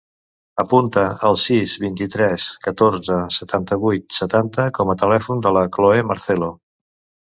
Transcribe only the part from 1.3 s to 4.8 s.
sis, vint-i-tres, catorze, setanta-vuit, setanta